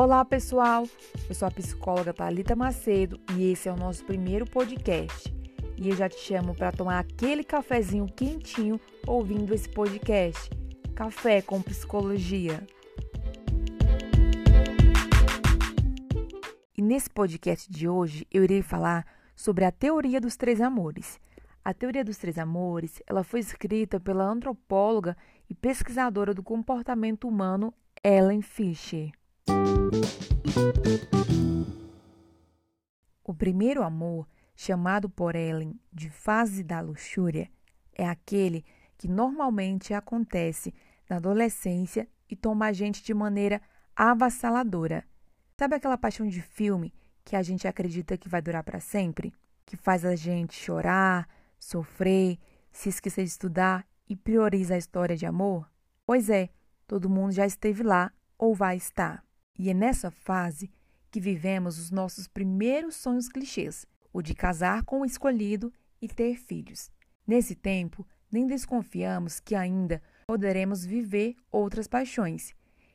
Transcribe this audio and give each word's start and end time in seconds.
Olá, 0.00 0.24
pessoal! 0.24 0.86
Eu 1.28 1.34
sou 1.34 1.48
a 1.48 1.50
psicóloga 1.50 2.14
Thalita 2.14 2.54
Macedo 2.54 3.18
e 3.36 3.50
esse 3.50 3.68
é 3.68 3.72
o 3.72 3.76
nosso 3.76 4.04
primeiro 4.04 4.46
podcast. 4.48 5.28
E 5.76 5.88
eu 5.88 5.96
já 5.96 6.08
te 6.08 6.20
chamo 6.20 6.54
para 6.54 6.70
tomar 6.70 7.00
aquele 7.00 7.42
cafezinho 7.42 8.06
quentinho 8.06 8.80
ouvindo 9.04 9.52
esse 9.52 9.68
podcast. 9.68 10.48
Café 10.94 11.42
com 11.42 11.60
Psicologia. 11.60 12.64
E 16.76 16.80
nesse 16.80 17.10
podcast 17.10 17.68
de 17.68 17.88
hoje 17.88 18.24
eu 18.30 18.44
irei 18.44 18.62
falar 18.62 19.04
sobre 19.34 19.64
a 19.64 19.72
teoria 19.72 20.20
dos 20.20 20.36
três 20.36 20.60
amores. 20.60 21.18
A 21.64 21.74
teoria 21.74 22.04
dos 22.04 22.18
três 22.18 22.38
amores, 22.38 23.02
ela 23.04 23.24
foi 23.24 23.40
escrita 23.40 23.98
pela 23.98 24.22
antropóloga 24.22 25.16
e 25.50 25.54
pesquisadora 25.56 26.32
do 26.32 26.42
comportamento 26.44 27.26
humano 27.26 27.74
Ellen 28.04 28.42
Fisher. 28.42 29.10
O 33.24 33.34
primeiro 33.34 33.82
amor, 33.82 34.26
chamado 34.56 35.08
por 35.08 35.36
Ellen 35.36 35.78
de 35.92 36.08
fase 36.10 36.64
da 36.64 36.80
luxúria, 36.80 37.50
é 37.94 38.08
aquele 38.08 38.64
que 38.96 39.06
normalmente 39.06 39.94
acontece 39.94 40.74
na 41.08 41.16
adolescência 41.16 42.08
e 42.28 42.34
toma 42.34 42.66
a 42.66 42.72
gente 42.72 43.02
de 43.02 43.14
maneira 43.14 43.60
avassaladora. 43.94 45.04
Sabe 45.58 45.76
aquela 45.76 45.98
paixão 45.98 46.26
de 46.26 46.40
filme 46.40 46.92
que 47.24 47.36
a 47.36 47.42
gente 47.42 47.68
acredita 47.68 48.16
que 48.16 48.28
vai 48.28 48.40
durar 48.40 48.64
para 48.64 48.80
sempre? 48.80 49.34
Que 49.66 49.76
faz 49.76 50.04
a 50.04 50.16
gente 50.16 50.54
chorar, 50.54 51.28
sofrer, 51.58 52.38
se 52.72 52.88
esquecer 52.88 53.24
de 53.24 53.30
estudar 53.30 53.86
e 54.08 54.16
prioriza 54.16 54.74
a 54.74 54.78
história 54.78 55.16
de 55.16 55.26
amor? 55.26 55.70
Pois 56.06 56.30
é, 56.30 56.48
todo 56.86 57.10
mundo 57.10 57.32
já 57.32 57.44
esteve 57.44 57.82
lá 57.82 58.12
ou 58.38 58.54
vai 58.54 58.76
estar. 58.76 59.27
E 59.58 59.68
é 59.68 59.74
nessa 59.74 60.10
fase 60.10 60.70
que 61.10 61.20
vivemos 61.20 61.78
os 61.78 61.90
nossos 61.90 62.28
primeiros 62.28 62.94
sonhos 62.94 63.28
clichês, 63.28 63.86
o 64.12 64.22
de 64.22 64.34
casar 64.34 64.84
com 64.84 65.00
o 65.00 65.04
escolhido 65.04 65.72
e 66.00 66.08
ter 66.08 66.36
filhos. 66.36 66.90
Nesse 67.26 67.54
tempo, 67.54 68.06
nem 68.30 68.46
desconfiamos 68.46 69.40
que 69.40 69.54
ainda 69.54 70.00
poderemos 70.26 70.84
viver 70.84 71.34
outras 71.50 71.88
paixões, 71.88 72.54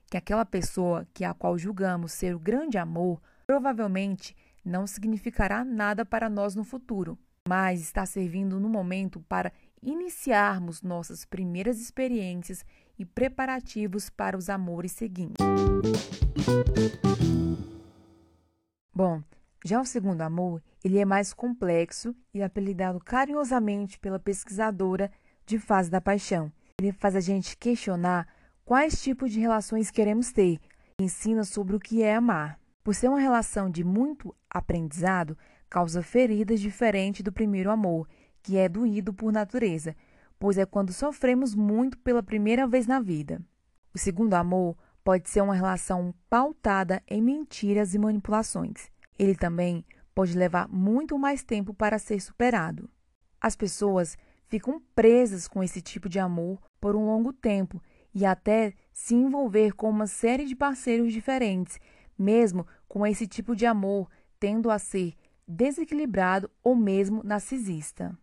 que 0.09 0.17
aquela 0.17 0.45
pessoa 0.45 1.07
que 1.13 1.25
a 1.25 1.33
qual 1.33 1.57
julgamos 1.57 2.13
ser 2.13 2.35
o 2.35 2.39
grande 2.39 2.77
amor 2.77 3.21
provavelmente 3.45 4.35
não 4.63 4.87
significará 4.87 5.65
nada 5.65 6.05
para 6.05 6.29
nós 6.29 6.55
no 6.55 6.63
futuro, 6.63 7.17
mas 7.47 7.81
está 7.81 8.05
servindo 8.05 8.59
no 8.59 8.69
momento 8.69 9.19
para 9.27 9.51
iniciarmos 9.81 10.81
nossas 10.81 11.25
primeiras 11.25 11.79
experiências 11.81 12.63
e 12.97 13.05
preparativos 13.05 14.09
para 14.09 14.37
os 14.37 14.49
amores 14.49 14.91
seguintes. 14.91 15.45
Bom, 18.95 19.23
já 19.65 19.81
o 19.81 19.85
segundo 19.85 20.21
amor, 20.21 20.61
ele 20.83 20.99
é 20.99 21.05
mais 21.05 21.33
complexo 21.33 22.15
e 22.33 22.43
apelidado 22.43 22.99
carinhosamente 22.99 23.97
pela 23.97 24.19
pesquisadora 24.19 25.11
de 25.45 25.57
fase 25.57 25.89
da 25.89 26.01
paixão. 26.01 26.51
Ele 26.79 26.91
faz 26.91 27.15
a 27.15 27.19
gente 27.19 27.57
questionar 27.57 28.27
quais 28.65 29.01
tipos 29.01 29.31
de 29.31 29.39
relações 29.39 29.89
queremos 29.89 30.31
ter 30.31 30.59
e 30.99 31.03
ensina 31.03 31.43
sobre 31.43 31.75
o 31.75 31.79
que 31.79 32.03
é 32.03 32.15
amar. 32.15 32.59
Por 32.83 32.93
ser 32.93 33.07
uma 33.07 33.19
relação 33.19 33.69
de 33.69 33.83
muito 33.83 34.35
aprendizado, 34.49 35.37
causa 35.69 36.03
feridas 36.03 36.59
diferentes 36.59 37.23
do 37.23 37.31
primeiro 37.31 37.71
amor, 37.71 38.07
que 38.41 38.57
é 38.57 38.67
doído 38.67 39.13
por 39.13 39.31
natureza, 39.31 39.95
pois 40.43 40.57
é 40.57 40.65
quando 40.65 40.91
sofremos 40.91 41.55
muito 41.55 41.97
pela 41.99 42.21
primeira 42.21 42.67
vez 42.67 42.85
na 42.85 42.99
vida. 42.99 43.41
O 43.95 43.97
segundo 43.97 44.33
amor 44.33 44.75
pode 45.01 45.29
ser 45.29 45.39
uma 45.39 45.55
relação 45.55 46.13
pautada 46.29 47.01
em 47.07 47.21
mentiras 47.21 47.93
e 47.93 47.97
manipulações. 47.97 48.91
Ele 49.17 49.35
também 49.35 49.85
pode 50.13 50.37
levar 50.37 50.67
muito 50.67 51.17
mais 51.17 51.45
tempo 51.45 51.73
para 51.73 51.97
ser 51.97 52.19
superado. 52.19 52.89
As 53.39 53.55
pessoas 53.55 54.17
ficam 54.49 54.81
presas 54.93 55.47
com 55.47 55.63
esse 55.63 55.81
tipo 55.81 56.09
de 56.09 56.19
amor 56.19 56.59
por 56.77 56.93
um 56.93 57.05
longo 57.05 57.31
tempo 57.31 57.81
e 58.13 58.25
até 58.25 58.73
se 58.91 59.15
envolver 59.15 59.71
com 59.71 59.89
uma 59.89 60.07
série 60.07 60.43
de 60.43 60.57
parceiros 60.57 61.13
diferentes, 61.13 61.79
mesmo 62.19 62.67
com 62.85 63.07
esse 63.07 63.25
tipo 63.25 63.55
de 63.55 63.65
amor 63.65 64.09
tendo 64.37 64.69
a 64.69 64.77
ser 64.77 65.13
desequilibrado 65.47 66.51
ou 66.61 66.75
mesmo 66.75 67.23
narcisista. 67.23 68.13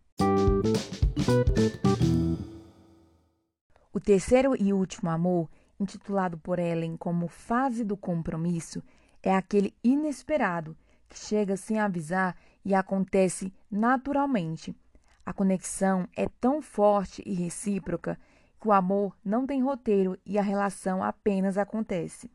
O 4.01 4.03
terceiro 4.03 4.57
e 4.59 4.73
último 4.73 5.11
amor, 5.11 5.47
intitulado 5.79 6.39
por 6.39 6.59
Ellen 6.59 6.97
como 6.97 7.29
fase 7.29 7.85
do 7.85 7.99
compromisso, 7.99 8.83
é 9.23 9.37
aquele 9.37 9.75
inesperado 9.85 10.75
que 11.07 11.19
chega 11.19 11.55
sem 11.55 11.79
avisar 11.79 12.35
e 12.65 12.75
acontece 12.75 13.53
naturalmente. 13.71 14.75
A 15.23 15.35
conexão 15.35 16.09
é 16.17 16.27
tão 16.41 16.63
forte 16.63 17.23
e 17.27 17.35
recíproca 17.35 18.19
que 18.59 18.69
o 18.69 18.73
amor 18.73 19.15
não 19.23 19.47
tem 19.47 19.63
roteiro 19.63 20.17
e 20.25 20.39
a 20.39 20.43
relação 20.43 21.05
apenas 21.05 21.59
acontece. 21.59 22.31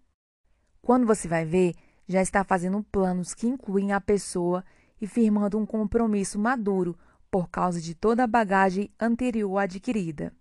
Quando 0.83 1.07
você 1.07 1.27
vai 1.27 1.45
ver, 1.45 1.73
já 2.07 2.21
está 2.21 2.43
fazendo 2.43 2.83
planos 2.91 3.33
que 3.33 3.47
incluem 3.47 3.91
a 3.91 3.99
pessoa 3.99 4.63
e 5.01 5.07
firmando 5.07 5.57
um 5.57 5.65
compromisso 5.65 6.37
maduro 6.37 6.95
por 7.31 7.49
causa 7.49 7.81
de 7.81 7.95
toda 7.95 8.23
a 8.23 8.27
bagagem 8.27 8.91
anterior 8.99 9.57
adquirida. 9.57 10.31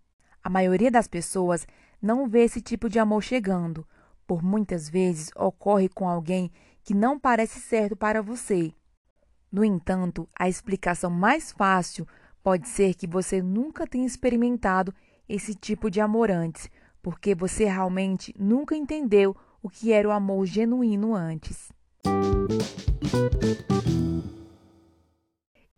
A 0.45 0.51
maioria 0.51 0.91
das 0.91 1.09
pessoas 1.09 1.67
não 2.03 2.29
vê 2.29 2.45
esse 2.45 2.61
tipo 2.61 2.87
de 2.91 2.99
amor 2.99 3.23
chegando, 3.23 3.89
por 4.27 4.43
muitas 4.43 4.91
vezes 4.91 5.31
ocorre 5.35 5.89
com 5.89 6.07
alguém 6.07 6.53
que 6.83 6.93
não 6.93 7.19
parece 7.19 7.59
certo 7.59 7.97
para 7.97 8.21
você. 8.21 8.71
No 9.51 9.65
entanto, 9.65 10.29
a 10.39 10.47
explicação 10.47 11.11
mais 11.11 11.51
fácil 11.51 12.07
pode 12.43 12.69
ser 12.69 12.93
que 12.93 13.07
você 13.07 13.41
nunca 13.41 13.87
tenha 13.87 14.05
experimentado 14.05 14.95
esse 15.27 15.55
tipo 15.55 15.91
de 15.91 15.99
amor 15.99 16.31
antes, 16.31 16.71
porque 17.01 17.35
você 17.35 17.65
realmente 17.65 18.35
nunca 18.39 18.77
entendeu 18.77 19.35
o 19.63 19.71
que 19.71 19.95
era 19.95 20.07
o 20.07 20.13
amor 20.13 20.45
genuíno 20.45 21.15
antes. 21.15 21.73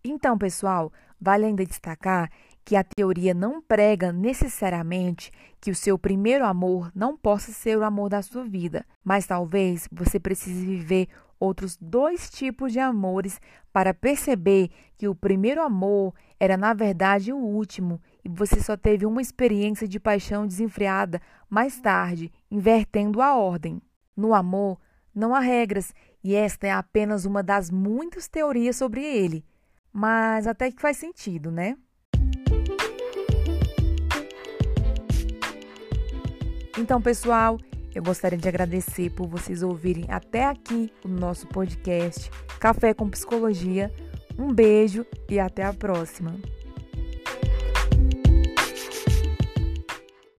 Então, 0.03 0.37
pessoal, 0.37 0.93
vale 1.21 1.44
ainda 1.44 1.65
destacar 1.65 2.33
que 2.66 2.75
a 2.75 2.82
teoria 2.82 3.32
não 3.32 3.62
prega 3.62 4.12
necessariamente 4.12 5.31
que 5.60 5.71
o 5.71 5.75
seu 5.75 5.97
primeiro 5.97 6.44
amor 6.44 6.91
não 6.93 7.16
possa 7.16 7.53
ser 7.53 7.78
o 7.78 7.84
amor 7.84 8.09
da 8.09 8.21
sua 8.22 8.43
vida, 8.43 8.84
mas 9.04 9.25
talvez 9.25 9.88
você 9.93 10.19
precise 10.19 10.66
viver 10.66 11.06
outros 11.38 11.78
dois 11.81 12.28
tipos 12.28 12.72
de 12.72 12.81
amores 12.81 13.41
para 13.72 13.94
perceber 13.94 14.71
que 14.99 15.06
o 15.06 15.15
primeiro 15.15 15.62
amor 15.62 16.12
era 16.41 16.56
na 16.56 16.75
verdade 16.75 17.32
o 17.32 17.38
último 17.38 18.03
e 18.25 18.28
você 18.28 18.60
só 18.60 18.77
teve 18.77 19.06
uma 19.06 19.22
experiência 19.22 19.87
de 19.87 20.00
paixão 20.00 20.44
desenfreada 20.44 21.22
mais 21.48 21.78
tarde, 21.81 22.33
invertendo 22.50 23.22
a 23.22 23.37
ordem. 23.37 23.81
No 24.16 24.34
amor, 24.34 24.81
não 25.15 25.37
há 25.37 25.38
regras 25.38 25.94
e 26.25 26.34
esta 26.34 26.66
é 26.66 26.72
apenas 26.72 27.27
uma 27.27 27.44
das 27.44 27.71
muitas 27.71 28.27
teorias 28.27 28.75
sobre 28.75 29.04
ele, 29.04 29.44
mas 29.93 30.48
até 30.48 30.72
que 30.72 30.83
faz 30.83 30.97
sentido, 30.97 31.53
né? 31.53 31.77
Então, 36.79 37.01
pessoal, 37.01 37.59
eu 37.95 38.03
gostaria 38.03 38.37
de 38.37 38.47
agradecer 38.47 39.11
por 39.11 39.27
vocês 39.27 39.63
ouvirem 39.63 40.05
até 40.09 40.45
aqui 40.45 40.93
o 41.03 41.09
nosso 41.09 41.47
podcast 41.47 42.31
Café 42.61 42.93
com 42.93 43.09
Psicologia. 43.09 43.91
Um 44.39 44.53
beijo 44.53 45.07
e 45.31 45.41
até 45.41 45.65
a 45.65 45.73
próxima. 45.73 46.35